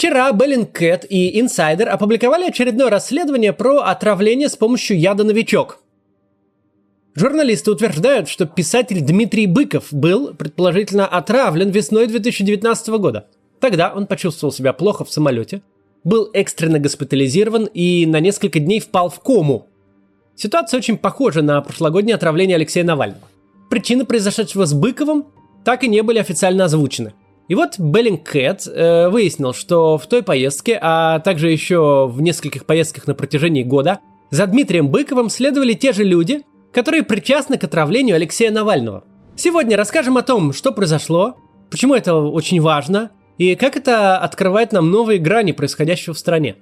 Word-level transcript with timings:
Вчера 0.00 0.32
Bellingcat 0.32 1.06
и 1.08 1.38
Insider 1.38 1.82
опубликовали 1.82 2.44
очередное 2.46 2.88
расследование 2.88 3.52
про 3.52 3.80
отравление 3.80 4.48
с 4.48 4.56
помощью 4.56 4.98
яда 4.98 5.24
«Новичок». 5.24 5.80
Журналисты 7.14 7.70
утверждают, 7.70 8.26
что 8.26 8.46
писатель 8.46 9.02
Дмитрий 9.02 9.46
Быков 9.46 9.88
был, 9.92 10.32
предположительно, 10.32 11.06
отравлен 11.06 11.68
весной 11.68 12.06
2019 12.06 12.88
года. 12.98 13.26
Тогда 13.60 13.92
он 13.94 14.06
почувствовал 14.06 14.54
себя 14.54 14.72
плохо 14.72 15.04
в 15.04 15.12
самолете, 15.12 15.60
был 16.02 16.30
экстренно 16.32 16.78
госпитализирован 16.78 17.66
и 17.66 18.06
на 18.06 18.20
несколько 18.20 18.58
дней 18.58 18.80
впал 18.80 19.10
в 19.10 19.20
кому. 19.20 19.66
Ситуация 20.34 20.78
очень 20.78 20.96
похожа 20.96 21.42
на 21.42 21.60
прошлогоднее 21.60 22.14
отравление 22.14 22.56
Алексея 22.56 22.84
Навального. 22.84 23.28
Причины 23.68 24.06
произошедшего 24.06 24.64
с 24.64 24.72
Быковым 24.72 25.26
так 25.62 25.84
и 25.84 25.88
не 25.88 26.02
были 26.02 26.20
официально 26.20 26.64
озвучены. 26.64 27.12
И 27.50 27.54
вот 27.56 27.80
Беллингкэт 27.80 28.68
э, 28.68 29.08
выяснил, 29.08 29.52
что 29.52 29.98
в 29.98 30.06
той 30.06 30.22
поездке, 30.22 30.78
а 30.80 31.18
также 31.18 31.50
еще 31.50 32.06
в 32.06 32.22
нескольких 32.22 32.64
поездках 32.64 33.08
на 33.08 33.14
протяжении 33.16 33.64
года, 33.64 33.98
за 34.30 34.46
Дмитрием 34.46 34.88
Быковым 34.88 35.28
следовали 35.28 35.72
те 35.72 35.92
же 35.92 36.04
люди, 36.04 36.42
которые 36.72 37.02
причастны 37.02 37.58
к 37.58 37.64
отравлению 37.64 38.14
Алексея 38.14 38.52
Навального. 38.52 39.02
Сегодня 39.34 39.76
расскажем 39.76 40.16
о 40.16 40.22
том, 40.22 40.52
что 40.52 40.70
произошло, 40.70 41.38
почему 41.72 41.96
это 41.96 42.14
очень 42.14 42.60
важно, 42.60 43.10
и 43.36 43.56
как 43.56 43.76
это 43.76 44.18
открывает 44.18 44.70
нам 44.70 44.92
новые 44.92 45.18
грани 45.18 45.50
происходящего 45.50 46.14
в 46.14 46.20
стране. 46.20 46.54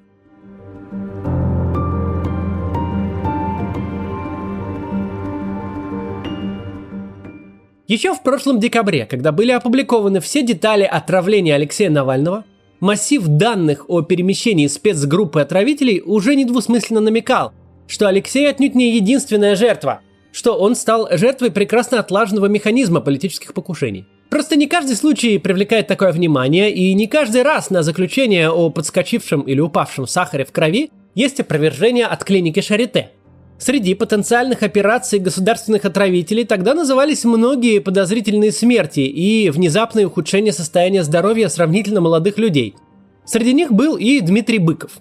Еще 7.88 8.12
в 8.12 8.22
прошлом 8.22 8.60
декабре, 8.60 9.06
когда 9.06 9.32
были 9.32 9.50
опубликованы 9.50 10.20
все 10.20 10.42
детали 10.42 10.82
отравления 10.82 11.54
Алексея 11.54 11.88
Навального, 11.88 12.44
массив 12.80 13.26
данных 13.26 13.86
о 13.88 14.02
перемещении 14.02 14.66
спецгруппы 14.66 15.40
отравителей 15.40 16.02
уже 16.04 16.36
недвусмысленно 16.36 17.00
намекал, 17.00 17.54
что 17.86 18.06
Алексей 18.06 18.46
отнюдь 18.46 18.74
не 18.74 18.94
единственная 18.96 19.56
жертва, 19.56 20.02
что 20.32 20.58
он 20.58 20.76
стал 20.76 21.08
жертвой 21.12 21.50
прекрасно 21.50 21.98
отлаженного 21.98 22.44
механизма 22.44 23.00
политических 23.00 23.54
покушений. 23.54 24.04
Просто 24.28 24.56
не 24.56 24.66
каждый 24.66 24.94
случай 24.94 25.38
привлекает 25.38 25.86
такое 25.86 26.12
внимание, 26.12 26.70
и 26.70 26.92
не 26.92 27.06
каждый 27.06 27.42
раз 27.42 27.70
на 27.70 27.82
заключение 27.82 28.50
о 28.50 28.68
подскочившем 28.68 29.40
или 29.40 29.60
упавшем 29.60 30.06
сахаре 30.06 30.44
в 30.44 30.52
крови 30.52 30.90
есть 31.14 31.40
опровержение 31.40 32.04
от 32.04 32.22
клиники 32.22 32.60
Шарите– 32.60 33.12
Среди 33.58 33.94
потенциальных 33.94 34.62
операций 34.62 35.18
государственных 35.18 35.84
отравителей 35.84 36.44
тогда 36.44 36.74
назывались 36.74 37.24
многие 37.24 37.80
подозрительные 37.80 38.52
смерти 38.52 39.00
и 39.00 39.50
внезапное 39.50 40.06
ухудшение 40.06 40.52
состояния 40.52 41.02
здоровья 41.02 41.48
сравнительно 41.48 42.00
молодых 42.00 42.38
людей. 42.38 42.76
Среди 43.24 43.52
них 43.52 43.72
был 43.72 43.96
и 43.96 44.20
Дмитрий 44.20 44.58
Быков. 44.58 44.92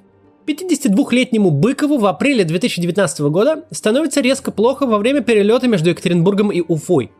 52-летнему 0.48 1.52
Быкову 1.52 1.98
в 1.98 2.06
апреле 2.08 2.46
2019 2.46 3.20
года 3.22 3.66
становится 3.70 4.22
резко 4.22 4.52
плохо 4.52 4.88
во 4.88 4.98
время 4.98 5.22
перелета 5.22 5.68
между 5.68 5.92
Екатеринбургом 5.92 6.52
и 6.52 6.64
Уфой. 6.68 7.12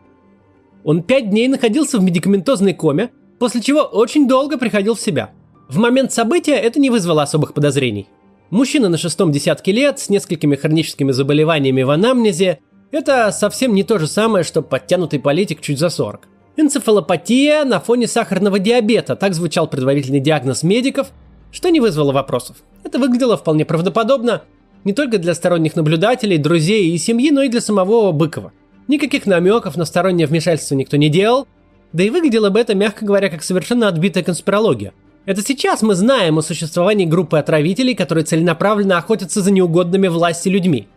Он 0.82 1.02
пять 1.02 1.30
дней 1.30 1.46
находился 1.46 1.98
в 1.98 2.02
медикаментозной 2.02 2.74
коме, 2.74 3.10
после 3.38 3.60
чего 3.60 3.82
очень 3.82 4.26
долго 4.26 4.58
приходил 4.58 4.94
в 4.94 5.00
себя. 5.00 5.30
В 5.68 5.78
момент 5.78 6.12
события 6.12 6.54
это 6.54 6.80
не 6.80 6.90
вызвало 6.90 7.22
особых 7.22 7.54
подозрений. 7.54 8.08
Мужчина 8.50 8.88
на 8.88 8.96
шестом 8.96 9.30
десятке 9.30 9.72
лет 9.72 9.98
с 9.98 10.08
несколькими 10.08 10.56
хроническими 10.56 11.12
заболеваниями 11.12 11.82
в 11.82 11.90
анамнезе– 11.90 12.60
это 12.90 13.30
совсем 13.30 13.74
не 13.74 13.84
то 13.84 13.98
же 13.98 14.06
самое, 14.06 14.42
что 14.42 14.62
подтянутый 14.62 15.20
политик 15.20 15.60
чуть 15.60 15.78
за 15.78 15.90
40. 15.90 16.26
Энцефалопатия 16.56 17.64
на 17.64 17.78
фоне 17.78 18.06
сахарного 18.06 18.58
диабета– 18.58 19.16
так 19.16 19.34
звучал 19.34 19.66
предварительный 19.68 20.20
диагноз 20.20 20.62
медиков, 20.62 21.08
что 21.52 21.68
не 21.68 21.78
вызвало 21.78 22.12
вопросов. 22.12 22.56
Это 22.84 22.98
выглядело 22.98 23.36
вполне 23.36 23.66
правдоподобно 23.66 24.44
не 24.84 24.94
только 24.94 25.18
для 25.18 25.34
сторонних 25.34 25.76
наблюдателей, 25.76 26.38
друзей 26.38 26.90
и 26.90 26.96
семьи, 26.96 27.30
но 27.30 27.42
и 27.42 27.50
для 27.50 27.60
самого 27.60 28.12
Быкова. 28.12 28.52
Никаких 28.86 29.26
намеков 29.26 29.76
на 29.76 29.84
стороннее 29.84 30.26
вмешательство 30.26 30.74
никто 30.74 30.96
не 30.96 31.10
делал, 31.10 31.46
да 31.92 32.02
и 32.02 32.08
выглядело 32.08 32.48
бы 32.48 32.60
это, 32.60 32.74
мягко 32.74 33.04
говоря, 33.04 33.28
как 33.28 33.42
совершенно 33.42 33.88
отбитая 33.88 34.24
конспирология– 34.24 34.94
это 35.28 35.42
сейчас 35.42 35.82
мы 35.82 35.94
знаем 35.94 36.38
о 36.38 36.42
существовании 36.42 37.04
группы 37.04 37.36
отравителей, 37.36 37.94
которые 37.94 38.24
целенаправленно 38.24 38.96
охотятся 38.96 39.42
за 39.42 39.50
неугодными 39.52 40.08
власти 40.08 40.48
людьми. 40.48 40.88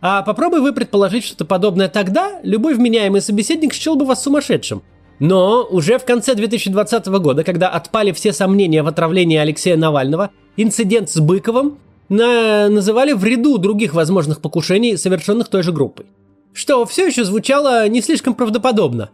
А 0.00 0.22
попробуй 0.22 0.62
вы 0.62 0.72
предположить 0.72 1.24
что-то 1.24 1.44
подобное 1.44 1.88
тогда, 1.88 2.40
любой 2.42 2.72
вменяемый 2.72 3.20
собеседник 3.20 3.74
счел 3.74 3.94
бы 3.94 4.06
вас 4.06 4.22
сумасшедшим. 4.22 4.82
Но 5.18 5.62
уже 5.70 5.98
в 5.98 6.06
конце 6.06 6.34
2020 6.34 7.06
года, 7.06 7.44
когда 7.44 7.68
отпали 7.68 8.12
все 8.12 8.32
сомнения 8.32 8.82
в 8.82 8.86
отравлении 8.86 9.36
Алексея 9.36 9.76
Навального, 9.76 10.30
инцидент 10.56 11.10
с 11.10 11.20
Быковым 11.20 11.76
на... 12.08 12.70
называли 12.70 13.12
в 13.12 13.22
ряду 13.24 13.58
других 13.58 13.92
возможных 13.92 14.40
покушений, 14.40 14.96
совершенных 14.96 15.48
той 15.48 15.62
же 15.62 15.72
группой. 15.72 16.06
Что 16.54 16.86
все 16.86 17.08
еще 17.08 17.24
звучало 17.24 17.86
не 17.88 18.00
слишком 18.00 18.32
правдоподобно. 18.32 19.10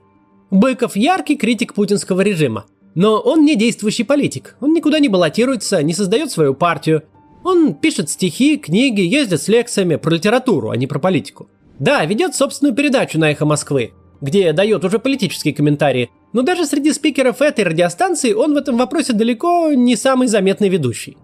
Быков– 0.53 0.95
яркий 0.95 1.35
критик 1.35 1.75
путинского 1.75 2.21
режима. 2.21 2.65
Но 2.95 3.19
он 3.19 3.45
не 3.45 3.57
действующий 3.57 4.05
политик. 4.05 4.57
Он 4.61 4.73
никуда 4.73 4.99
не 4.99 5.09
баллотируется, 5.09 5.83
не 5.83 5.95
создает 5.95 6.31
свою 6.31 6.55
партию. 6.55 7.03
Он 7.45 7.75
пишет 7.75 8.11
стихи, 8.11 8.59
книги, 8.59 9.01
ездит 9.01 9.43
с 9.43 9.49
лекциями 9.49 9.97
про 9.97 10.15
литературу, 10.15 10.71
а 10.71 10.77
не 10.77 10.87
про 10.87 10.99
политику. 10.99 11.49
Да, 11.79 12.05
ведет 12.05 12.35
собственную 12.35 12.75
передачу 12.77 13.19
на 13.19 13.33
«Эхо 13.33 13.47
Москвы», 13.47 13.93
где 14.21 14.53
дает 14.53 14.85
уже 14.85 14.99
политические 14.99 15.55
комментарии, 15.55 16.11
но 16.33 16.43
даже 16.43 16.67
среди 16.67 16.93
спикеров 16.93 17.43
этой 17.43 17.65
радиостанции 17.65 18.33
он 18.33 18.55
в 18.55 18.57
этом 18.57 18.77
вопросе 18.77 19.15
далеко 19.15 19.73
не 19.73 19.97
самый 19.97 20.29
заметный 20.29 20.69
ведущий. 20.69 21.17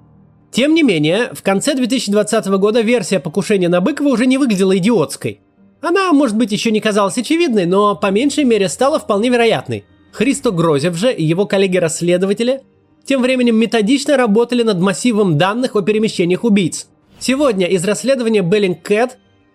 Тем 0.51 0.75
не 0.75 0.83
менее, 0.83 1.31
в 1.33 1.43
конце 1.43 1.75
2020 1.75 2.47
года 2.59 2.81
версия 2.81 3.21
покушения 3.21 3.69
на 3.69 3.81
Быкова 3.81 4.09
уже 4.09 4.27
не 4.27 4.39
выглядела 4.39 4.77
идиотской. 4.77 5.41
Она, 5.81 6.13
может 6.13 6.37
быть, 6.37 6.51
еще 6.51 6.73
не 6.73 6.81
казалась 6.81 7.19
очевидной, 7.19 7.67
но 7.67 7.95
по 7.95 8.11
меньшей 8.11 8.45
мере 8.45 8.69
стала 8.69 8.99
вполне 8.99 9.29
вероятной– 9.29 9.85
Христо 10.13 10.53
Грозев 10.53 10.97
же 10.97 11.13
и 11.13 11.25
его 11.25 11.47
коллеги-расследователи 11.47 12.63
тем 13.05 13.23
временем 13.23 13.57
методично 13.57 14.19
работали 14.19 14.63
над 14.63 14.81
массивом 14.81 15.39
данных 15.39 15.77
о 15.77 15.81
перемещениях 15.81 16.45
убийц. 16.45 16.89
Сегодня 17.19 17.67
из 17.67 17.83
расследования 17.85 18.43
Bellingcat 18.43 19.13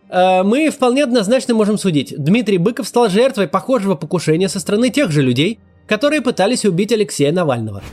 э, 0.09 0.43
мы 0.43 0.71
вполне 0.71 1.03
однозначно 1.03 1.53
можем 1.53 1.77
судить. 1.77 2.15
Дмитрий 2.17 2.57
Быков 2.57 2.87
стал 2.87 3.09
жертвой 3.09 3.47
похожего 3.47 3.93
покушения 3.93 4.49
со 4.49 4.59
стороны 4.59 4.89
тех 4.89 5.11
же 5.11 5.21
людей, 5.21 5.59
которые 5.87 6.21
пытались 6.21 6.65
убить 6.65 6.91
Алексея 6.91 7.31
Навального. 7.31 7.83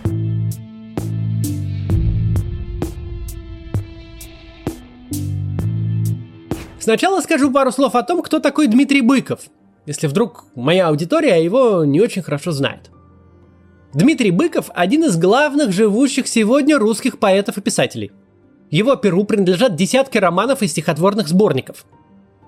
Сначала 6.79 7.21
скажу 7.21 7.53
пару 7.53 7.71
слов 7.71 7.95
о 7.95 8.03
том, 8.03 8.23
кто 8.23 8.39
такой 8.39 8.67
Дмитрий 8.67 9.03
Быков– 9.03 9.41
если 9.87 10.07
вдруг 10.07 10.45
моя 10.55 10.89
аудитория 10.89 11.43
его 11.43 11.85
не 11.85 12.01
очень 12.01 12.23
хорошо 12.23 12.53
знает. 12.53 12.91
Дмитрий 13.93 14.31
Быков– 14.31 14.71
один 14.75 15.05
из 15.05 15.17
главных 15.17 15.73
живущих 15.73 16.29
сегодня 16.29 16.79
русских 16.79 17.19
поэтов 17.19 17.59
и 17.59 17.61
писателей. 17.61 18.13
Его 18.71 18.95
перу 18.95 19.25
принадлежат 19.25 19.75
десятки 19.75 20.19
романов 20.19 20.63
и 20.63 20.69
стихотворных 20.69 21.29
сборников. 21.29 21.87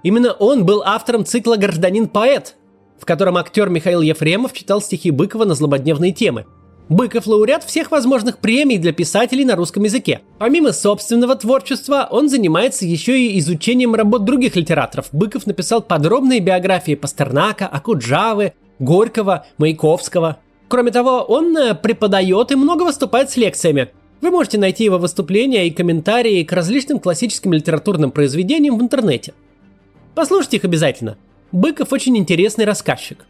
Именно 0.04 0.32
он 0.32 0.64
был 0.64 0.82
автором 0.84 1.24
цикла 1.24 1.56
«Гражданин-поэт», 1.56 2.56
в 2.98 3.04
котором 3.04 3.36
актер 3.36 3.68
Михаил 3.70 4.02
Ефремов 4.02 4.52
читал 4.52 4.80
стихи 4.80 5.10
Быкова 5.10 5.44
на 5.44 5.54
злободневные 5.54 6.12
темы– 6.12 6.46
Быков 6.92 7.26
лауреат 7.26 7.64
всех 7.64 7.90
возможных 7.90 8.36
премий 8.36 8.76
для 8.76 8.92
писателей 8.92 9.46
на 9.46 9.56
русском 9.56 9.82
языке. 9.82 10.20
Помимо 10.38 10.72
собственного 10.72 11.34
творчества, 11.36 12.06
он 12.10 12.28
занимается 12.28 12.84
еще 12.84 13.18
и 13.18 13.38
изучением 13.38 13.94
работ 13.94 14.24
других 14.24 14.56
литераторов. 14.56 15.08
Быков 15.10 15.46
написал 15.46 15.80
подробные 15.80 16.40
биографии 16.40 16.94
Пастернака, 16.94 17.66
Акуджавы, 17.66 18.52
Горького, 18.78 19.46
Маяковского. 19.56 20.36
Кроме 20.68 20.90
того, 20.90 21.22
он 21.22 21.56
э, 21.56 21.74
преподает 21.74 22.52
и 22.52 22.56
много 22.56 22.82
выступает 22.82 23.30
с 23.30 23.38
лекциями. 23.38 23.88
Вы 24.20 24.30
можете 24.30 24.58
найти 24.58 24.84
его 24.84 24.98
выступления 24.98 25.66
и 25.66 25.70
комментарии 25.70 26.44
к 26.44 26.52
различным 26.52 26.98
классическим 26.98 27.54
литературным 27.54 28.10
произведениям 28.10 28.76
в 28.76 28.82
интернете. 28.82 29.32
Послушайте 30.14 30.58
их 30.58 30.64
обязательно. 30.64 31.16
Быков 31.52 31.90
очень 31.90 32.18
интересный 32.18 32.66
рассказчик. 32.66 33.24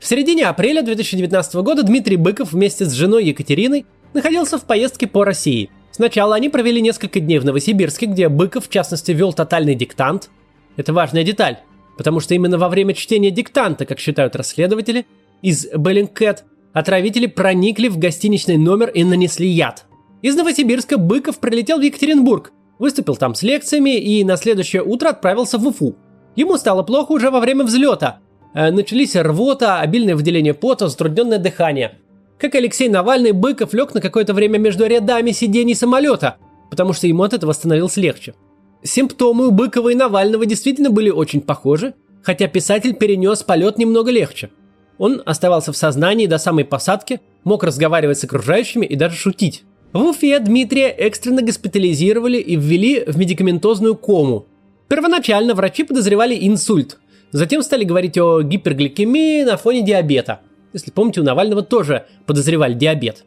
В 0.00 0.06
середине 0.06 0.46
апреля 0.46 0.82
2019 0.82 1.56
года 1.56 1.82
Дмитрий 1.82 2.16
Быков 2.16 2.52
вместе 2.52 2.86
с 2.86 2.92
женой 2.92 3.26
Екатериной 3.26 3.84
находился 4.14 4.56
в 4.56 4.64
поездке 4.64 5.06
по 5.06 5.24
России. 5.24 5.68
Сначала 5.90 6.34
они 6.34 6.48
провели 6.48 6.80
несколько 6.80 7.20
дней 7.20 7.38
в 7.38 7.44
Новосибирске, 7.44 8.06
где 8.06 8.30
Быков, 8.30 8.66
в 8.66 8.70
частности, 8.70 9.12
вел 9.12 9.34
тотальный 9.34 9.74
диктант. 9.74 10.30
Это 10.78 10.94
важная 10.94 11.22
деталь, 11.22 11.58
потому 11.98 12.20
что 12.20 12.34
именно 12.34 12.56
во 12.56 12.70
время 12.70 12.94
чтения 12.94 13.30
диктанта, 13.30 13.84
как 13.84 14.00
считают 14.00 14.34
расследователи, 14.36 15.04
из 15.42 15.66
Беллингкэт 15.66 16.44
отравители 16.72 17.26
проникли 17.26 17.88
в 17.88 17.98
гостиничный 17.98 18.56
номер 18.56 18.88
и 18.88 19.04
нанесли 19.04 19.48
яд. 19.48 19.84
Из 20.22 20.34
Новосибирска 20.34 20.96
Быков 20.96 21.40
прилетел 21.40 21.78
в 21.78 21.82
Екатеринбург, 21.82 22.52
выступил 22.78 23.16
там 23.16 23.34
с 23.34 23.42
лекциями 23.42 23.98
и 23.98 24.24
на 24.24 24.38
следующее 24.38 24.82
утро 24.82 25.10
отправился 25.10 25.58
в 25.58 25.66
Уфу. 25.66 25.94
Ему 26.36 26.56
стало 26.56 26.84
плохо 26.84 27.12
уже 27.12 27.30
во 27.30 27.40
время 27.40 27.64
взлета, 27.64 28.20
начались 28.54 29.16
рвота, 29.16 29.80
обильное 29.80 30.16
выделение 30.16 30.54
пота, 30.54 30.88
затрудненное 30.88 31.38
дыхание. 31.38 31.98
Как 32.38 32.54
Алексей 32.54 32.88
Навальный, 32.88 33.32
Быков 33.32 33.74
лег 33.74 33.94
на 33.94 34.00
какое-то 34.00 34.32
время 34.32 34.58
между 34.58 34.86
рядами 34.86 35.30
сидений 35.30 35.74
самолета, 35.74 36.36
потому 36.70 36.92
что 36.92 37.06
ему 37.06 37.22
от 37.22 37.34
этого 37.34 37.52
становилось 37.52 37.96
легче. 37.96 38.34
Симптомы 38.82 39.48
у 39.48 39.50
Быкова 39.50 39.90
и 39.90 39.94
Навального 39.94 40.46
действительно 40.46 40.90
были 40.90 41.10
очень 41.10 41.42
похожи, 41.42 41.94
хотя 42.22 42.48
писатель 42.48 42.94
перенес 42.94 43.42
полет 43.42 43.76
немного 43.76 44.10
легче. 44.10 44.50
Он 44.96 45.22
оставался 45.26 45.72
в 45.72 45.76
сознании 45.76 46.26
до 46.26 46.38
самой 46.38 46.64
посадки, 46.64 47.20
мог 47.44 47.64
разговаривать 47.64 48.18
с 48.18 48.24
окружающими 48.24 48.86
и 48.86 48.96
даже 48.96 49.16
шутить. 49.16 49.64
В 49.92 50.02
Уфе 50.02 50.38
Дмитрия 50.38 50.88
экстренно 50.88 51.42
госпитализировали 51.42 52.38
и 52.38 52.56
ввели 52.56 53.04
в 53.06 53.18
медикаментозную 53.18 53.96
кому. 53.96 54.46
Первоначально 54.88 55.54
врачи 55.54 55.84
подозревали 55.84 56.36
инсульт, 56.46 56.98
затем 57.32 57.62
стали 57.62 57.84
говорить 57.84 58.18
о 58.18 58.42
гипергликемии 58.42 59.44
на 59.44 59.56
фоне 59.56 59.82
диабета. 59.82 60.40
Если 60.72 60.90
помните, 60.90 61.20
у 61.20 61.24
Навального 61.24 61.62
тоже 61.62 62.06
подозревали 62.26 62.74
диабет. 62.74 63.24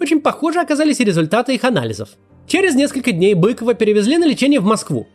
Очень 0.00 0.20
похожи 0.20 0.60
оказались 0.60 1.00
и 1.00 1.04
результаты 1.04 1.54
их 1.54 1.64
анализов. 1.64 2.10
Через 2.46 2.74
несколько 2.74 3.12
дней 3.12 3.34
Быкова 3.34 3.74
перевезли 3.74 4.16
на 4.16 4.26
лечение 4.26 4.60
в 4.60 4.64
Москву. 4.64 5.06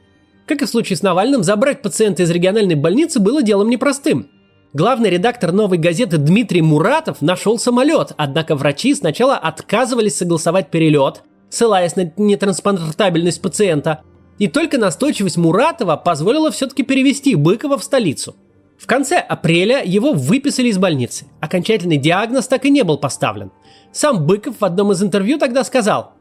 Как 0.46 0.62
и 0.62 0.66
в 0.66 0.70
случае 0.70 0.98
с 0.98 1.02
Навальным, 1.02 1.44
забрать 1.44 1.82
пациента 1.82 2.24
из 2.24 2.30
региональной 2.30 2.76
больницы 2.76 3.20
было 3.20 3.42
делом 3.42 3.70
непростым. 3.70 4.30
Главный 4.74 5.10
редактор 5.10 5.52
«Новой 5.52 5.78
газеты» 5.78 6.18
Дмитрий 6.18 6.62
Муратов 6.62 7.22
нашел 7.22 7.60
самолет, 7.60 8.12
однако 8.18 8.56
врачи 8.56 8.94
сначала 8.96 9.36
отказывались 9.38 10.18
согласовать 10.18 10.70
перелет, 10.70 11.22
ссылаясь 11.50 11.96
на 11.96 12.12
нетранспортабельность 12.18 13.42
пациента, 13.42 14.02
и 14.40 14.48
только 14.48 14.78
настойчивость 14.78 15.38
Муратова 15.38 15.96
позволила 15.96 16.52
все-таки 16.52 16.84
перевести 16.84 17.36
Быкова 17.36 17.78
в 17.78 17.84
столицу. 17.84 18.36
В 18.78 18.88
конце 18.88 19.18
апреля 19.18 19.82
его 19.84 20.14
выписали 20.14 20.68
из 20.68 20.78
больницы. 20.78 21.28
Окончательный 21.40 21.98
диагноз 21.98 22.48
так 22.48 22.66
и 22.66 22.70
не 22.70 22.84
был 22.84 22.98
поставлен. 22.98 23.52
Сам 23.92 24.26
Быков 24.26 24.56
в 24.60 24.66
одном 24.66 24.92
из 24.92 25.02
интервью 25.02 25.38
тогда 25.38 25.64
сказал, 25.64 26.14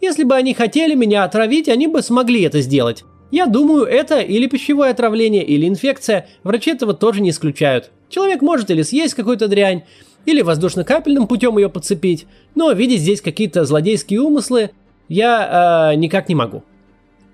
«Если 0.00 0.24
бы 0.24 0.34
они 0.34 0.52
хотели 0.52 0.94
меня 0.94 1.24
отравить, 1.24 1.68
они 1.68 1.86
бы 1.86 2.02
смогли 2.02 2.42
это 2.42 2.60
сделать. 2.60 3.04
Я 3.30 3.46
думаю, 3.46 3.84
это 3.84 4.20
или 4.20 4.46
пищевое 4.46 4.90
отравление, 4.90 5.44
или 5.44 5.66
инфекция. 5.66 6.28
Врачи 6.42 6.72
этого 6.72 6.94
тоже 6.94 7.20
не 7.20 7.30
исключают. 7.30 7.90
Человек 8.08 8.42
может 8.42 8.70
или 8.70 8.82
съесть 8.82 9.14
какую-то 9.14 9.46
дрянь, 9.46 9.84
или 10.26 10.42
воздушно-капельным 10.42 11.26
путем 11.26 11.56
ее 11.56 11.68
подцепить, 11.68 12.26
но 12.54 12.72
видеть 12.72 13.00
здесь 13.00 13.20
какие-то 13.20 13.64
злодейские 13.64 14.20
умыслы 14.20 14.70
я 15.08 15.92
э, 15.92 15.96
никак 15.96 16.28
не 16.28 16.34
могу. 16.34 16.64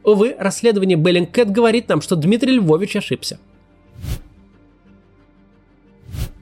Увы, 0.06 0.36
расследование 0.38 0.96
Беллингкэт 0.96 1.50
говорит 1.50 1.88
нам, 1.88 2.00
что 2.00 2.14
Дмитрий 2.14 2.52
Львович 2.52 2.94
ошибся. 2.94 3.40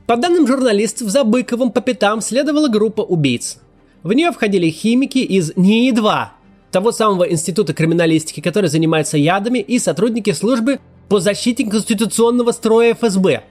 По 0.07 0.17
данным 0.17 0.47
журналистов, 0.47 1.09
за 1.09 1.25
Быковым 1.25 1.73
по 1.73 1.81
пятам 1.81 2.21
следовала 2.21 2.69
группа 2.69 3.01
убийц. 3.01 3.57
В 4.03 4.13
нее 4.13 4.33
входили 4.33 4.69
химики 4.69 5.17
из 5.17 5.57
НИИ-2, 5.57 6.27
того 6.73 6.93
самого 6.93 7.25
института 7.25 7.73
криминалистики, 7.73 8.41
который 8.41 8.69
занимается 8.69 9.17
ядами, 9.17 9.61
и 9.61 9.79
сотрудники 9.79 10.33
службы 10.33 10.79
по 11.09 11.21
защите 11.21 11.65
конституционного 11.65 12.53
строя 12.53 12.93
ФСБ. 12.93 13.45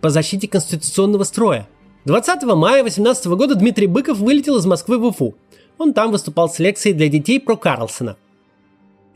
По 0.00 0.10
защите 0.10 0.46
конституционного 0.46 1.24
строя. 1.24 1.68
20 2.04 2.44
мая 2.44 2.84
18 2.84 3.26
года 3.26 3.56
Дмитрий 3.56 3.88
Быков 3.88 4.18
вылетел 4.18 4.58
из 4.58 4.66
Москвы 4.66 4.98
в 4.98 5.06
Уфу. 5.06 5.34
Он 5.78 5.92
там 5.92 6.12
выступал 6.12 6.48
с 6.48 6.60
лекцией 6.60 6.94
для 6.94 7.08
детей 7.08 7.40
про 7.40 7.56
Карлсона. 7.56 8.16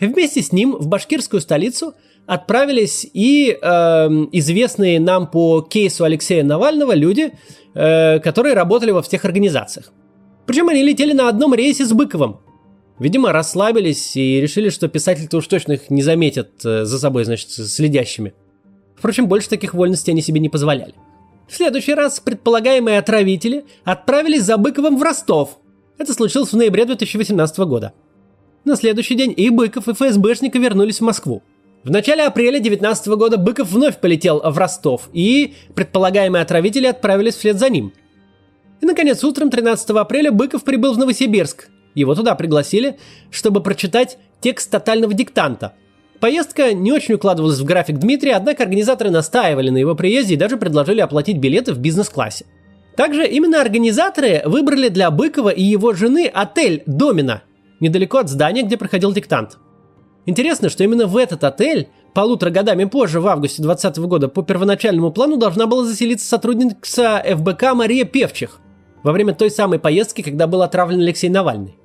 Вместе 0.01 0.43
с 0.43 0.53
ним 0.53 0.73
в 0.73 0.89
башкирскую 0.89 1.41
столицу 1.41 1.95
отправились 2.27 3.09
и 3.13 3.51
э, 3.51 3.67
известные 4.33 5.01
нам 5.01 5.31
по 5.31 5.63
кейсу 5.63 6.05
Алексея 6.05 6.45
Навального 6.45 6.95
люди, 6.95 7.33
э, 7.75 8.19
которые 8.21 8.55
работали 8.55 8.91
во 8.91 9.03
всех 9.03 9.25
организациях. 9.25 9.93
Причем 10.45 10.69
они 10.69 10.83
летели 10.83 11.13
на 11.13 11.29
одном 11.29 11.55
рейсе 11.55 11.85
с 11.85 11.93
Быковым. 11.93 12.41
Видимо, 12.99 13.33
расслабились 13.33 14.17
и 14.17 14.41
решили, 14.41 14.71
что 14.71 14.89
писатель-то 14.89 15.39
уж 15.39 15.47
точно 15.47 15.73
их 15.73 15.91
не 15.91 16.03
заметят 16.03 16.65
э, 16.65 16.85
за 16.85 16.99
собой, 16.99 17.25
значит, 17.25 17.51
следящими. 17.51 18.35
Впрочем, 18.97 19.29
больше 19.29 19.49
таких 19.49 19.75
вольностей 19.75 20.13
они 20.13 20.23
себе 20.23 20.41
не 20.41 20.49
позволяли. 20.49 20.95
В 21.49 21.55
следующий 21.55 21.95
раз 21.95 22.19
предполагаемые 22.21 22.99
отравители 22.99 23.65
отправились 23.85 24.43
за 24.43 24.57
Быковым 24.57 24.99
в 24.99 25.03
Ростов. 25.03 25.59
Это 25.99 26.13
случилось 26.13 26.53
в 26.53 26.57
ноябре 26.57 26.85
2018 26.85 27.59
года. 27.59 27.93
На 28.67 28.75
следующий 28.75 29.15
день 29.15 29.33
и 29.37 29.49
Быков, 29.49 29.87
и 29.87 29.93
ФСБшники 29.93 30.59
вернулись 30.59 30.99
в 30.99 31.05
Москву. 31.05 31.41
В 31.85 31.91
начале 31.93 32.25
апреля 32.25 32.59
2019 32.59 33.07
года 33.11 33.37
Быков 33.37 33.71
вновь 33.71 34.01
полетел 34.01 34.41
в 34.45 34.59
Ростов, 34.59 35.09
и 35.13 35.55
предполагаемые 35.77 36.43
отравители 36.43 36.89
отправились 36.89 37.37
вслед 37.37 37.61
за 37.61 37.69
ним. 37.69 37.93
И, 38.81 38.87
наконец, 38.87 39.23
утром 39.23 39.51
13 39.51 39.89
апреля 39.91 40.33
Быков 40.33 40.65
прибыл 40.65 40.95
в 40.95 40.99
Новосибирск, 40.99 41.69
его 41.95 42.17
туда 42.17 42.35
пригласили, 42.35 42.99
чтобы 43.31 43.63
прочитать 43.63 44.19
текст 44.41 44.69
тотального 44.69 45.15
диктанта. 45.15 45.75
Поездка 46.19 46.75
не 46.75 46.91
очень 46.91 47.15
укладывалась 47.15 47.61
в 47.61 47.65
график 47.65 47.99
Дмитрия, 47.99 48.35
однако 48.35 48.65
организаторы 48.65 49.11
настаивали 49.11 49.71
на 49.71 49.79
его 49.79 49.95
приезде 49.95 50.35
и 50.35 50.37
даже 50.37 50.57
предложили 50.57 51.01
оплатить 51.01 51.39
билеты 51.39 51.73
в 51.73 51.79
бизнес-классе. 51.79 52.47
Также 52.97 53.29
именно 53.29 53.61
организаторы 53.61 54.43
выбрали 54.45 54.89
для 54.89 55.13
Быкова 55.13 55.51
и 55.51 55.63
его 55.63 55.93
жены 55.93 56.27
отель 56.27 56.83
«Домина», 56.87 57.45
недалеко 57.81 58.19
от 58.19 58.29
здания, 58.29 58.63
где 58.63 58.77
проходил 58.77 59.13
диктант. 59.13 59.59
Интересно, 60.27 60.69
что 60.69 60.83
именно 60.83 61.07
в 61.07 61.17
этот 61.17 61.45
отель 61.45 61.89
полутора 62.15 62.51
годами 62.51 62.85
позже, 62.85 63.21
в 63.21 63.27
августе 63.27 63.63
2020 63.63 64.05
года, 64.09 64.29
по 64.29 64.43
первоначальному 64.43 65.13
плану 65.13 65.37
должна 65.37 65.67
была 65.67 65.85
заселиться 65.85 66.27
сотрудница 66.27 67.23
ФБК 67.25 67.75
Мария 67.75 68.05
Певчих 68.05 68.61
во 69.03 69.13
время 69.13 69.35
той 69.35 69.51
самой 69.51 69.79
поездки, 69.79 70.23
когда 70.23 70.47
был 70.47 70.63
отравлен 70.63 71.01
Алексей 71.01 71.29
Навальный. 71.29 71.77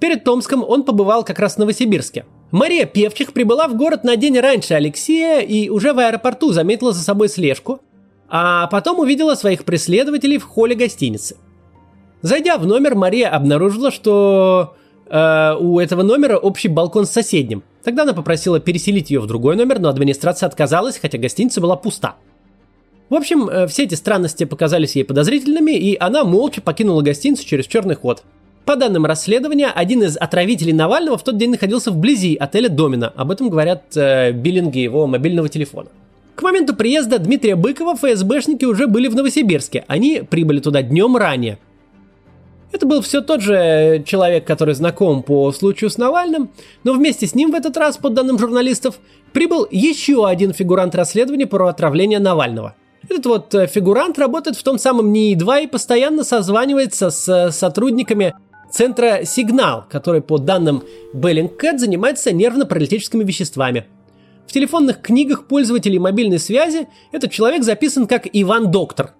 Перед 0.00 0.24
Томском 0.24 0.64
он 0.64 0.82
побывал 0.82 1.24
как 1.24 1.38
раз 1.38 1.54
в 1.54 1.58
Новосибирске. 1.58 2.24
Мария 2.50 2.86
Певчих 2.86 3.32
прибыла 3.32 3.68
в 3.68 3.76
город 3.76 4.02
на 4.02 4.16
день 4.16 4.38
раньше 4.38 4.74
Алексея 4.74 5.40
и 5.40 5.68
уже 5.68 5.92
в 5.92 5.98
аэропорту 5.98 6.52
заметила 6.52 6.92
за 6.92 7.02
собой 7.02 7.28
слежку, 7.28 7.80
а 8.28 8.66
потом 8.66 8.98
увидела 8.98 9.34
своих 9.34 9.64
преследователей 9.64 10.38
в 10.38 10.44
холле 10.44 10.74
гостиницы. 10.74 11.36
Зайдя 12.22 12.58
в 12.58 12.66
номер, 12.66 12.94
Мария 12.94 13.28
обнаружила, 13.28 13.90
что 13.90 14.74
э, 15.08 15.54
у 15.58 15.78
этого 15.78 16.02
номера 16.02 16.36
общий 16.36 16.68
балкон 16.68 17.06
с 17.06 17.10
соседним. 17.10 17.62
Тогда 17.82 18.02
она 18.02 18.12
попросила 18.12 18.60
переселить 18.60 19.10
ее 19.10 19.20
в 19.20 19.26
другой 19.26 19.56
номер, 19.56 19.78
но 19.78 19.88
администрация 19.88 20.46
отказалась, 20.46 20.98
хотя 20.98 21.18
гостиница 21.18 21.60
была 21.60 21.76
пуста. 21.76 22.16
В 23.10 23.14
общем, 23.14 23.48
э, 23.48 23.66
все 23.66 23.84
эти 23.84 23.94
странности 23.94 24.44
показались 24.44 24.96
ей 24.96 25.04
подозрительными, 25.04 25.72
и 25.72 25.96
она 25.98 26.24
молча 26.24 26.60
покинула 26.60 27.02
гостиницу 27.02 27.44
через 27.46 27.66
черный 27.66 27.94
ход– 27.94 28.22
по 28.64 28.76
данным 28.76 29.04
расследования, 29.04 29.68
один 29.68 30.02
из 30.02 30.16
отравителей 30.16 30.72
Навального 30.72 31.18
в 31.18 31.22
тот 31.22 31.36
день 31.36 31.50
находился 31.50 31.90
вблизи 31.90 32.34
отеля 32.34 32.70
Домина. 32.70 33.12
Об 33.14 33.30
этом 33.30 33.50
говорят 33.50 33.94
э, 33.94 34.32
биллинги 34.32 34.78
его 34.78 35.06
мобильного 35.06 35.50
телефона. 35.50 35.88
К 36.34 36.42
моменту 36.42 36.74
приезда 36.74 37.18
Дмитрия 37.18 37.56
Быкова 37.56 37.94
ФСБшники 37.94 38.64
уже 38.64 38.86
были 38.86 39.08
в 39.08 39.14
Новосибирске. 39.14 39.84
Они 39.86 40.22
прибыли 40.28 40.60
туда 40.60 40.80
днем 40.80 41.14
ранее. 41.16 41.58
Это 42.74 42.86
был 42.86 43.02
все 43.02 43.20
тот 43.20 43.40
же 43.40 44.02
человек, 44.04 44.44
который 44.44 44.74
знаком 44.74 45.22
по 45.22 45.52
случаю 45.52 45.90
с 45.90 45.96
Навальным, 45.96 46.50
но 46.82 46.92
вместе 46.92 47.24
с 47.24 47.36
ним 47.36 47.52
в 47.52 47.54
этот 47.54 47.76
раз, 47.76 47.98
по 47.98 48.10
данным 48.10 48.36
журналистов, 48.36 48.98
прибыл 49.32 49.68
еще 49.70 50.26
один 50.26 50.52
фигурант 50.52 50.96
расследования 50.96 51.46
про 51.46 51.68
отравление 51.68 52.18
Навального. 52.18 52.74
Этот 53.08 53.26
вот 53.26 53.54
э, 53.54 53.68
фигурант 53.68 54.18
работает 54.18 54.56
в 54.56 54.64
том 54.64 54.80
самом 54.80 55.12
НИИ-2 55.12 55.62
и 55.62 55.66
постоянно 55.68 56.24
созванивается 56.24 57.10
с 57.10 57.28
э, 57.28 57.52
сотрудниками 57.52 58.34
центра 58.72 59.20
«Сигнал», 59.24 59.84
который, 59.88 60.20
по 60.20 60.38
данным 60.38 60.82
Bellingcat, 61.14 61.78
занимается 61.78 62.32
нервно-паралитическими 62.32 63.22
веществами. 63.22 63.86
В 64.48 64.52
телефонных 64.52 65.00
книгах 65.00 65.46
пользователей 65.46 66.00
мобильной 66.00 66.40
связи 66.40 66.88
этот 67.12 67.30
человек 67.30 67.62
записан 67.62 68.08
как 68.08 68.26
Иван 68.32 68.72
Доктор. 68.72 69.14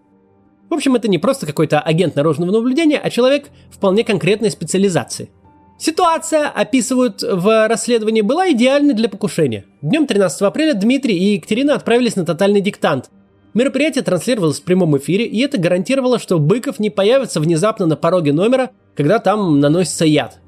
В 0.75 0.77
общем, 0.77 0.97
это 0.97 1.07
не 1.07 1.19
просто 1.19 1.47
какой-то 1.47 1.79
агент 1.79 2.17
наружного 2.17 2.51
наблюдения, 2.51 2.99
а 2.99 3.09
человек 3.09 3.47
вполне 3.71 4.03
конкретной 4.03 4.51
специализации. 4.51 5.31
Ситуация, 5.79 6.49
описывают 6.49 7.23
в 7.23 7.69
расследовании, 7.69 8.23
была 8.23 8.51
идеальной 8.51 8.93
для 8.93 9.09
покушения. 9.09 9.67
Днем 9.83 10.09
13 10.09 10.43
апреля 10.43 10.75
Дмитрий 10.75 11.17
и 11.17 11.35
Екатерина 11.35 11.77
отправились 11.77 12.17
на 12.17 12.25
тотальный 12.25 12.61
диктант– 12.61 13.11
Мероприятие 13.55 14.03
транслировалось 14.03 14.59
в 14.59 14.65
прямом 14.65 14.99
эфире, 14.99 15.27
и 15.27 15.39
это 15.41 15.59
гарантировало, 15.59 16.19
что 16.19 16.41
Быков 16.41 16.81
не 16.81 16.91
появится 16.91 17.39
внезапно 17.39 17.87
на 17.87 17.95
пороге 17.95 18.33
номера, 18.33 18.71
когда 18.97 19.21
там 19.21 19.61
наносится 19.61 20.05
яд. 20.05 20.41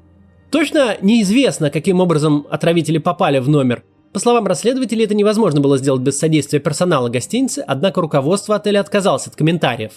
Точно 0.51 0.97
неизвестно, 1.01 1.69
каким 1.69 2.01
образом 2.01 2.45
отравители 2.49 2.97
попали 2.97 3.39
в 3.39 3.47
номер. 3.47 3.85
По 4.11 4.19
словам 4.19 4.45
расследователей, 4.45 5.05
это 5.05 5.15
невозможно 5.15 5.61
было 5.61 5.77
сделать 5.77 6.01
без 6.01 6.19
содействия 6.19 6.59
персонала 6.59 7.07
гостиницы, 7.07 7.63
однако 7.65 8.01
руководство 8.01 8.55
отеля 8.57 8.81
отказалось 8.81 9.27
от 9.27 9.37
комментариев. 9.37 9.93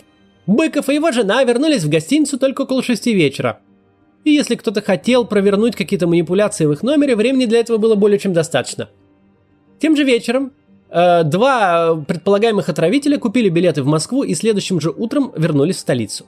Быков 0.51 0.89
и 0.89 0.95
его 0.95 1.13
жена 1.13 1.43
вернулись 1.45 1.85
в 1.85 1.89
гостиницу 1.89 2.39
только 2.39 2.63
около 2.63 2.83
шести 2.83 3.15
вечера. 3.15 3.61
И 4.25 4.33
если 4.33 4.55
кто-то 4.55 4.83
хотел 4.83 5.25
провернуть 5.25 5.77
какие-то 5.77 6.07
манипуляции 6.07 6.67
в 6.67 6.73
их 6.73 6.83
номере, 6.83 7.17
времени 7.17 7.47
для 7.47 7.61
этого 7.61 7.79
было 7.79 7.95
более 7.95 8.19
чем 8.19 8.33
достаточно. 8.33 8.91
Тем 9.79 9.97
же 9.97 10.05
вечером 10.05 10.53
Э, 10.91 11.23
два 11.23 11.95
предполагаемых 11.97 12.69
отравителя 12.69 13.19
купили 13.19 13.49
билеты 13.49 13.83
в 13.83 13.87
Москву 13.87 14.25
и 14.25 14.35
следующим 14.35 14.81
же 14.81 14.91
утром 14.91 15.33
вернулись 15.37 15.77
в 15.77 15.81
столицу. 15.81 16.27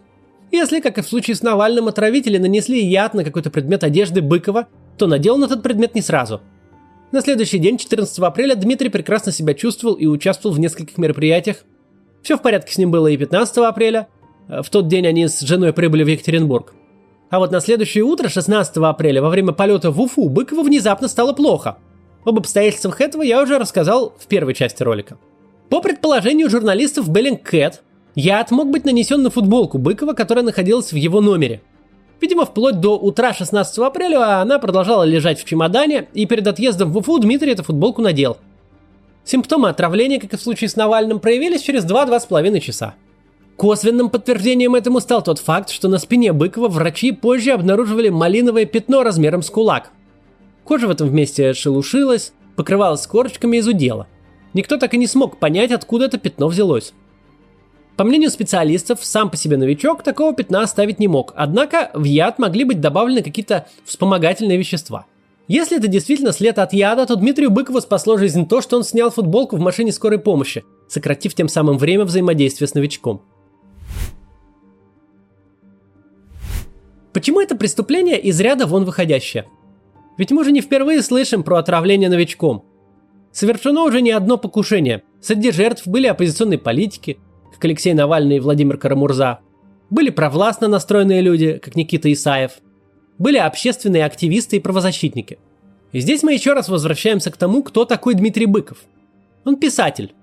Если, 0.52 0.80
как 0.80 0.98
и 0.98 1.02
в 1.02 1.08
случае 1.08 1.34
с 1.34 1.42
Навальным, 1.42 1.88
отравители 1.88 2.38
нанесли 2.38 2.84
яд 2.84 3.14
на 3.14 3.24
какой-то 3.24 3.50
предмет 3.50 3.82
одежды 3.82 4.20
Быкова, 4.20 4.68
то 4.98 5.06
надел 5.06 5.36
на 5.36 5.46
этот 5.46 5.62
предмет 5.62 5.94
не 5.94 6.02
сразу. 6.02 6.42
На 7.10 7.22
следующий 7.22 7.58
день, 7.58 7.78
14 7.78 8.18
апреля, 8.20 8.54
Дмитрий 8.54 8.88
прекрасно 8.88 9.32
себя 9.32 9.54
чувствовал 9.54 9.96
и 9.96 10.06
участвовал 10.06 10.54
в 10.54 10.60
нескольких 10.60 10.96
мероприятиях. 10.98 11.64
Все 12.22 12.36
в 12.36 12.42
порядке 12.42 12.72
с 12.72 12.78
ним 12.78 12.90
было 12.90 13.08
и 13.08 13.16
15 13.16 13.58
апреля. 13.58 14.08
В 14.48 14.68
тот 14.70 14.88
день 14.88 15.06
они 15.06 15.28
с 15.28 15.40
женой 15.40 15.72
прибыли 15.72 16.04
в 16.04 16.08
Екатеринбург. 16.08 16.74
А 17.30 17.38
вот 17.38 17.50
на 17.50 17.60
следующее 17.60 18.04
утро, 18.04 18.28
16 18.28 18.76
апреля, 18.76 19.22
во 19.22 19.30
время 19.30 19.52
полета 19.52 19.90
в 19.90 20.00
Уфу, 20.00 20.28
Быкову 20.28 20.62
внезапно 20.62 21.08
стало 21.08 21.32
плохо. 21.32 21.78
Об 22.24 22.38
обстоятельствах 22.38 23.00
этого 23.00 23.22
я 23.22 23.42
уже 23.42 23.58
рассказал 23.58 24.14
в 24.18 24.26
первой 24.26 24.54
части 24.54 24.82
ролика. 24.82 25.16
По 25.68 25.80
предположению 25.80 26.50
журналистов 26.50 27.08
Bellingcat, 27.08 27.76
яд 28.14 28.50
мог 28.50 28.70
быть 28.70 28.84
нанесен 28.84 29.22
на 29.22 29.30
футболку 29.30 29.78
Быкова, 29.78 30.12
которая 30.12 30.44
находилась 30.44 30.92
в 30.92 30.96
его 30.96 31.20
номере. 31.20 31.62
Видимо, 32.20 32.44
вплоть 32.44 32.78
до 32.78 32.98
утра 32.98 33.32
16 33.32 33.78
апреля 33.78 34.40
она 34.40 34.58
продолжала 34.58 35.02
лежать 35.02 35.40
в 35.40 35.44
чемодане, 35.44 36.08
и 36.12 36.26
перед 36.26 36.46
отъездом 36.46 36.92
в 36.92 36.98
Уфу 36.98 37.18
Дмитрий 37.18 37.52
эту 37.52 37.64
футболку 37.64 38.02
надел. 38.02 38.36
Симптомы 39.24 39.68
отравления, 39.68 40.18
как 40.20 40.32
и 40.32 40.36
в 40.36 40.42
случае 40.42 40.68
с 40.68 40.76
Навальным, 40.76 41.20
проявились 41.20 41.62
через 41.62 41.84
2-2,5 41.84 42.60
часа. 42.60 42.94
Косвенным 43.56 44.10
подтверждением 44.10 44.74
этому 44.74 45.00
стал 45.00 45.22
тот 45.22 45.38
факт, 45.38 45.70
что 45.70 45.88
на 45.88 45.98
спине 45.98 46.32
Быкова 46.32 46.68
врачи 46.68 47.12
позже 47.12 47.52
обнаруживали 47.52 48.08
малиновое 48.08 48.64
пятно 48.64 49.02
размером 49.02 49.42
с 49.42 49.50
кулак. 49.50 49.90
Кожа 50.64 50.88
в 50.88 50.90
этом 50.90 51.14
месте 51.14 51.54
шелушилась, 51.54 52.32
покрывалась 52.56 53.06
корочками 53.06 53.58
и 53.58 53.60
зудела. 53.60 54.06
Никто 54.54 54.76
так 54.76 54.94
и 54.94 54.98
не 54.98 55.06
смог 55.06 55.38
понять, 55.38 55.70
откуда 55.70 56.06
это 56.06 56.18
пятно 56.18 56.48
взялось. 56.48 56.92
По 57.96 58.04
мнению 58.04 58.30
специалистов, 58.30 59.04
сам 59.04 59.30
по 59.30 59.36
себе 59.36 59.56
новичок 59.56 60.02
такого 60.02 60.34
пятна 60.34 60.62
оставить 60.62 60.98
не 60.98 61.08
мог, 61.08 61.32
однако 61.36 61.90
в 61.94 62.04
яд 62.04 62.38
могли 62.38 62.64
быть 62.64 62.80
добавлены 62.80 63.22
какие-то 63.22 63.66
вспомогательные 63.84 64.58
вещества. 64.58 65.06
Если 65.48 65.76
это 65.76 65.88
действительно 65.88 66.32
след 66.32 66.58
от 66.58 66.72
яда, 66.72 67.04
то 67.06 67.16
Дмитрию 67.16 67.50
Быкову 67.50 67.80
спасло 67.80 68.16
жизнь 68.16 68.48
то, 68.48 68.60
что 68.60 68.76
он 68.76 68.84
снял 68.84 69.10
футболку 69.10 69.56
в 69.56 69.60
машине 69.60 69.92
скорой 69.92 70.18
помощи, 70.18 70.64
сократив 70.88 71.34
тем 71.34 71.48
самым 71.48 71.78
время 71.78 72.04
взаимодействия 72.04 72.66
с 72.66 72.74
новичком. 72.74 73.22
Почему 77.12 77.40
это 77.40 77.56
преступление 77.56 78.18
из 78.20 78.40
ряда 78.40 78.66
вон 78.66 78.84
выходящее? 78.84 79.46
Ведь 80.16 80.30
мы 80.30 80.44
же 80.44 80.52
не 80.52 80.60
впервые 80.60 81.02
слышим 81.02 81.42
про 81.42 81.58
отравление 81.58 82.08
новичком. 82.08 82.64
Совершено 83.32 83.82
уже 83.82 84.00
не 84.00 84.12
одно 84.12 84.38
покушение. 84.38 85.02
Среди 85.20 85.52
жертв 85.52 85.86
были 85.86 86.06
оппозиционные 86.06 86.58
политики, 86.58 87.18
как 87.52 87.64
Алексей 87.64 87.94
Навальный 87.94 88.36
и 88.36 88.40
Владимир 88.40 88.76
Карамурза. 88.76 89.40
Были 89.90 90.10
провластно 90.10 90.68
настроенные 90.68 91.20
люди, 91.20 91.58
как 91.62 91.76
Никита 91.76 92.12
Исаев. 92.12 92.52
Были 93.18 93.36
общественные 93.36 94.04
активисты 94.04 94.56
и 94.56 94.60
правозащитники. 94.60 95.38
И 95.92 96.00
здесь 96.00 96.22
мы 96.22 96.32
еще 96.32 96.54
раз 96.54 96.68
возвращаемся 96.68 97.30
к 97.30 97.36
тому, 97.36 97.62
кто 97.62 97.84
такой 97.84 98.14
Дмитрий 98.14 98.46
Быков. 98.46 98.78
Он 99.44 99.56
писатель. 99.56 100.14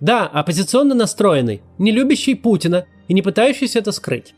Да, 0.00 0.26
оппозиционно 0.26 0.94
настроенный, 0.94 1.62
не 1.78 1.92
любящий 1.92 2.34
Путина 2.34 2.86
и 3.06 3.14
не 3.14 3.22
пытающийся 3.22 3.78
это 3.78 3.92
скрыть. 3.92 4.34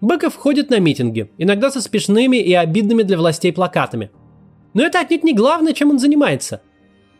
Быков 0.00 0.34
ходит 0.34 0.70
на 0.70 0.80
митинги, 0.80 1.30
иногда 1.38 1.70
со 1.70 1.80
смешными 1.80 2.38
и 2.38 2.52
обидными 2.54 3.02
для 3.02 3.18
властей 3.18 3.52
плакатами. 3.52 4.10
Но 4.72 4.82
это 4.82 5.00
отнюдь 5.00 5.24
не 5.24 5.34
главное, 5.34 5.74
чем 5.74 5.90
он 5.90 5.98
занимается. 5.98 6.62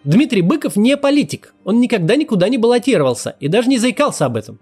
Дмитрий 0.02 0.40
Быков 0.40 0.76
не 0.76 0.96
политик, 0.96 1.54
он 1.64 1.78
никогда 1.78 2.16
никуда 2.16 2.48
не 2.48 2.56
баллотировался 2.56 3.36
и 3.38 3.48
даже 3.48 3.68
не 3.68 3.78
заикался 3.78 4.24
об 4.26 4.36
этом. 4.36 4.58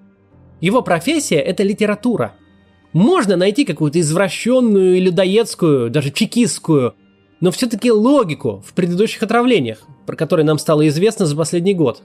Его 0.60 0.82
профессия– 0.82 1.36
это 1.38 1.62
литература. 1.62 2.34
Можно 2.92 3.36
найти 3.36 3.64
какую-то 3.64 4.00
извращенную 4.00 5.00
людоедскую, 5.02 5.90
даже 5.90 6.10
чекистскую, 6.10 6.94
но 7.40 7.50
все-таки 7.50 7.90
логику 7.90 8.62
в 8.66 8.72
предыдущих 8.72 9.22
отравлениях, 9.22 9.78
про 10.06 10.16
которые 10.16 10.46
нам 10.46 10.58
стало 10.58 10.88
известно 10.88 11.26
за 11.26 11.36
последний 11.36 11.74
год. 11.74 12.02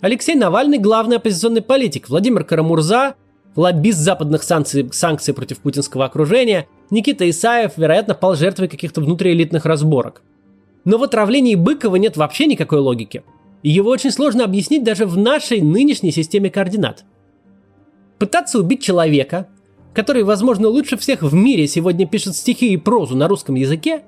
Алексей 0.00 0.34
Навальный– 0.34 0.78
главный 0.80 1.16
оппозиционный 1.16 1.62
политик, 1.62 2.08
Владимир 2.08 2.44
Карамурза 2.44 3.14
лоббист 3.56 3.98
западных 3.98 4.42
санкций, 4.42 4.88
санкций 4.92 5.34
против 5.34 5.60
путинского 5.60 6.04
окружения, 6.04 6.66
Никита 6.90 7.28
Исаев, 7.28 7.72
вероятно, 7.76 8.14
пал 8.14 8.34
жертвой 8.34 8.68
каких-то 8.68 9.00
внутриэлитных 9.00 9.64
разборок. 9.64 10.22
Но 10.84 10.98
в 10.98 11.02
отравлении 11.02 11.54
Быкова 11.54 11.96
нет 11.96 12.16
вообще 12.16 12.46
никакой 12.46 12.80
логики. 12.80 13.22
И 13.62 13.70
его 13.70 13.90
очень 13.90 14.10
сложно 14.10 14.44
объяснить 14.44 14.84
даже 14.84 15.06
в 15.06 15.16
нашей 15.16 15.62
нынешней 15.62 16.10
системе 16.10 16.50
координат. 16.50 17.04
Пытаться 18.18 18.58
убить 18.58 18.82
человека, 18.82 19.48
который, 19.94 20.24
возможно, 20.24 20.68
лучше 20.68 20.96
всех 20.96 21.22
в 21.22 21.32
мире 21.34 21.66
сегодня 21.68 22.06
пишет 22.06 22.36
стихи 22.36 22.72
и 22.72 22.76
прозу 22.76 23.16
на 23.16 23.28
русском 23.28 23.54
языке, 23.54 24.02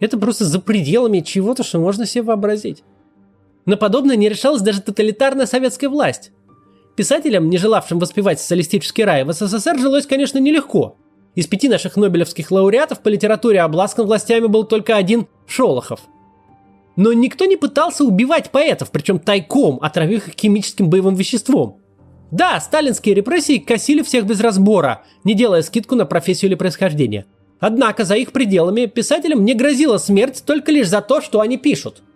это 0.00 0.18
просто 0.18 0.44
за 0.44 0.60
пределами 0.60 1.20
чего-то, 1.20 1.62
что 1.62 1.78
можно 1.78 2.06
себе 2.06 2.22
вообразить. 2.22 2.82
На 3.66 3.76
подобное 3.76 4.16
не 4.16 4.28
решалась 4.28 4.62
даже 4.62 4.80
тоталитарная 4.80 5.46
советская 5.46 5.90
власть. 5.90 6.32
Писателям, 6.96 7.50
не 7.50 7.58
желавшим 7.58 7.98
воспевать 7.98 8.40
социалистический 8.40 9.04
рай, 9.04 9.24
в 9.24 9.32
СССР 9.32 9.78
жилось, 9.78 10.06
конечно, 10.06 10.38
нелегко. 10.38 10.96
Из 11.34 11.46
пяти 11.46 11.68
наших 11.68 11.96
нобелевских 11.96 12.50
лауреатов 12.50 13.00
по 13.00 13.08
литературе 13.08 13.60
обласкан 13.60 14.06
властями 14.06 14.46
был 14.46 14.64
только 14.64 14.96
один 14.96 15.26
Шолохов. 15.46 16.00
Но 16.96 17.12
никто 17.12 17.44
не 17.44 17.56
пытался 17.56 18.04
убивать 18.04 18.50
поэтов, 18.50 18.90
причем 18.90 19.18
тайком, 19.18 19.78
отравив 19.82 20.28
их 20.28 20.34
химическим 20.34 20.88
боевым 20.88 21.14
веществом. 21.14 21.80
Да, 22.30 22.60
сталинские 22.60 23.14
репрессии 23.14 23.58
косили 23.58 24.02
всех 24.02 24.26
без 24.26 24.40
разбора, 24.40 25.04
не 25.24 25.34
делая 25.34 25.62
скидку 25.62 25.94
на 25.94 26.06
профессию 26.06 26.50
или 26.50 26.56
происхождение. 26.56 27.26
Однако 27.60 28.04
за 28.04 28.16
их 28.16 28.32
пределами 28.32 28.86
писателям 28.86 29.44
не 29.44 29.54
грозила 29.54 29.98
смерть 29.98 30.42
только 30.44 30.72
лишь 30.72 30.88
за 30.88 31.00
то, 31.00 31.20
что 31.20 31.40
они 31.40 31.56
пишут– 31.56 32.02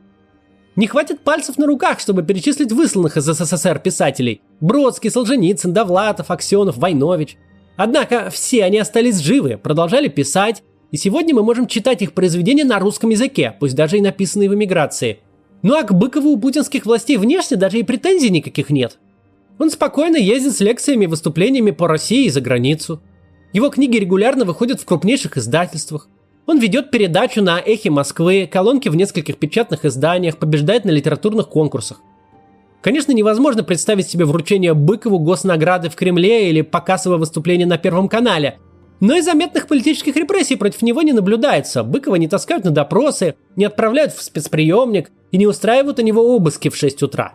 не 0.77 0.87
хватит 0.87 1.21
пальцев 1.21 1.59
на 1.59 1.67
руках, 1.67 2.01
чтобы 2.01 2.23
перечислить 2.23 2.73
высланных 2.73 3.17
из 3.17 3.25
СССР 3.25 3.81
писателей. 3.81 4.41
Бродский, 4.61 5.11
Солженицын, 5.11 5.73
Довлатов, 5.73 6.31
Аксенов, 6.31 6.79
Войнович. 6.79 7.37
Однако 7.77 8.31
все 8.31 8.65
они 8.65 8.79
остались 8.79 9.19
живы, 9.19 9.59
продолжали 9.59 10.09
писать, 10.09 10.63
и 10.91 10.97
сегодня 10.97 11.35
мы 11.35 11.43
можем 11.43 11.67
читать 11.67 12.03
их 12.03 12.13
произведения 12.13 12.65
на 12.65 12.79
русском 12.79 13.11
языке, 13.11 13.55
пусть 13.59 13.75
даже 13.75 13.99
и 13.99 14.01
написанные 14.01 14.49
в 14.49 14.55
эмиграции. 14.55 15.19
Ну 15.63 15.77
а 15.77 15.83
к 15.83 15.93
Быкову 15.93 16.31
у 16.31 16.39
путинских 16.39 16.87
властей 16.87 17.17
внешне 17.17 17.57
даже 17.57 17.79
и 17.79 17.83
претензий 17.83 18.31
никаких 18.31 18.71
нет. 18.71 18.99
Он 19.61 19.69
спокойно 19.69 20.17
ездит 20.17 20.57
с 20.57 20.61
лекциями 20.61 21.05
и 21.05 21.07
выступлениями 21.07 21.71
по 21.71 21.87
России 21.87 22.25
и 22.25 22.31
за 22.31 22.41
границу. 22.41 23.03
Его 23.53 23.69
книги 23.69 23.99
регулярно 23.99 24.47
выходят 24.47 24.81
в 24.81 24.87
крупнейших 24.87 25.37
издательствах. 25.37 26.09
Он 26.47 26.59
ведет 26.59 26.91
передачу 26.91 27.43
на 27.43 27.61
Эхе 27.61 27.91
Москвы, 27.91 28.49
колонки 28.51 28.89
в 28.89 28.97
нескольких 28.97 29.37
печатных 29.37 29.85
изданиях, 29.85 30.39
побеждает 30.39 30.87
на 30.87 30.91
литературных 30.91 31.51
конкурсах. 31.51 32.01
Конечно, 32.81 33.13
невозможно 33.13 33.63
представить 33.63 34.09
себе 34.09 34.25
вручение 34.25 34.73
Быкову 34.73 35.19
госнаграды 35.19 35.91
в 35.91 35.95
Кремле 35.95 36.49
или 36.49 36.63
показовое 36.63 37.19
выступление 37.19 37.67
на 37.67 37.77
Первом 37.77 38.09
канале. 38.09 38.59
Но 39.01 39.15
и 39.15 39.21
заметных 39.21 39.67
политических 39.67 40.17
репрессий 40.17 40.57
против 40.57 40.81
него 40.81 41.03
не 41.03 41.13
наблюдается. 41.13 41.83
Быкова 41.83 42.15
не 42.15 42.29
таскают 42.29 42.65
на 42.65 42.71
допросы, 42.71 43.35
не 43.57 43.67
отправляют 43.67 44.15
в 44.15 44.23
спецприемник 44.23 45.11
и 45.33 45.37
не 45.37 45.47
устраивают 45.47 45.99
у 45.99 46.03
него 46.03 46.35
обыски 46.35 46.71
в 46.71 46.77
6 46.77 47.03
утра. 47.03 47.35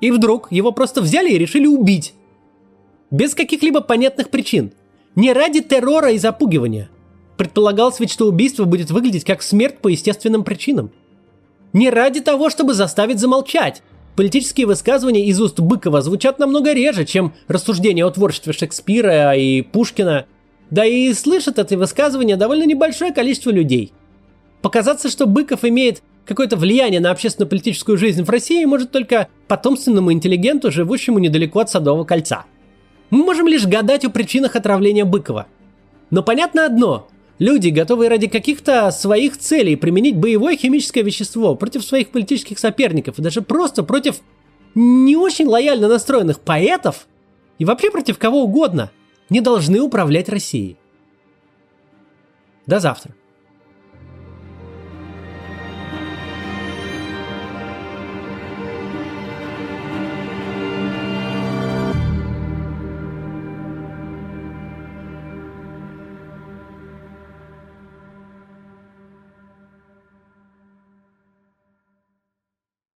И 0.00 0.10
вдруг 0.10 0.50
его 0.50 0.72
просто 0.72 1.02
взяли 1.02 1.30
и 1.30 1.38
решили 1.38 1.66
убить. 1.66 2.14
Без 3.10 3.34
каких-либо 3.34 3.80
понятных 3.80 4.30
причин. 4.30 4.72
Не 5.14 5.32
ради 5.32 5.60
террора 5.60 6.12
и 6.12 6.18
запугивания– 6.18 6.90
Предполагалось 7.40 7.98
ведь, 8.00 8.10
что 8.10 8.28
убийство 8.28 8.64
будет 8.64 8.90
выглядеть 8.90 9.24
как 9.24 9.40
смерть 9.40 9.78
по 9.78 9.88
естественным 9.88 10.44
причинам. 10.44 10.90
Не 11.72 11.88
ради 11.88 12.20
того, 12.20 12.50
чтобы 12.50 12.74
заставить 12.74 13.18
замолчать. 13.18 13.80
Политические 14.14 14.66
высказывания 14.66 15.24
из 15.24 15.40
уст 15.40 15.58
Быкова 15.58 16.02
звучат 16.02 16.38
намного 16.38 16.74
реже, 16.74 17.06
чем 17.06 17.32
рассуждения 17.48 18.04
о 18.04 18.10
творчестве 18.10 18.52
Шекспира 18.52 19.34
и 19.34 19.62
Пушкина. 19.62 20.26
Да 20.68 20.84
и 20.84 21.14
слышат 21.14 21.58
эти 21.58 21.76
высказывания 21.76 22.36
довольно 22.36 22.64
небольшое 22.64 23.10
количество 23.10 23.48
людей. 23.48 23.94
Показаться, 24.60 25.08
что 25.08 25.24
Быков 25.24 25.64
имеет 25.64 26.02
какое-то 26.30 26.56
влияние 26.56 27.00
на 27.00 27.10
общественно-политическую 27.10 27.98
жизнь 27.98 28.22
в 28.22 28.30
России 28.30 28.64
может 28.64 28.92
только 28.92 29.28
потомственному 29.48 30.12
интеллигенту, 30.12 30.70
живущему 30.70 31.18
недалеко 31.18 31.58
от 31.58 31.70
Садового 31.70 32.04
кольца. 32.04 32.44
Мы 33.10 33.24
можем 33.24 33.48
лишь 33.48 33.66
гадать 33.66 34.04
о 34.04 34.10
причинах 34.10 34.54
отравления 34.54 35.04
Быкова. 35.04 35.46
Но 36.10 36.22
понятно 36.22 36.64
одно– 36.64 37.08
Люди, 37.40 37.70
готовые 37.70 38.10
ради 38.10 38.26
каких-то 38.26 38.90
своих 38.90 39.38
целей 39.38 39.74
применить 39.74 40.14
боевое 40.14 40.58
химическое 40.58 41.00
вещество 41.00 41.54
против 41.54 41.82
своих 41.82 42.10
политических 42.10 42.58
соперников 42.58 43.18
и 43.18 43.22
даже 43.22 43.40
просто 43.40 43.82
против 43.82 44.20
не 44.74 45.16
очень 45.16 45.46
лояльно 45.46 45.88
настроенных 45.88 46.40
поэтов 46.40 47.06
и 47.58 47.64
вообще 47.64 47.90
против 47.90 48.18
кого 48.18 48.42
угодно, 48.42 48.90
не 49.30 49.40
должны 49.40 49.80
управлять 49.80 50.28
Россией. 50.28 50.76
До 52.66 52.78
завтра. 52.78 53.14